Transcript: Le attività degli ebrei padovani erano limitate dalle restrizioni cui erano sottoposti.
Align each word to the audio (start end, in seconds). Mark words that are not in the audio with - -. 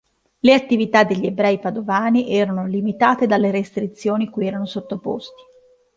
Le 0.39 0.51
attività 0.55 1.03
degli 1.03 1.27
ebrei 1.27 1.59
padovani 1.59 2.27
erano 2.31 2.65
limitate 2.65 3.27
dalle 3.27 3.51
restrizioni 3.51 4.31
cui 4.31 4.47
erano 4.47 4.65
sottoposti. 4.65 5.43